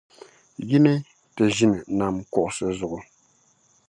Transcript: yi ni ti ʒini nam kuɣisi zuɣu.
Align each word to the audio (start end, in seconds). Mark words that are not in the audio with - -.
yi 0.69 0.77
ni 0.83 0.93
ti 1.33 1.43
ʒini 1.55 1.79
nam 1.97 2.15
kuɣisi 2.31 2.65
zuɣu. 2.79 2.99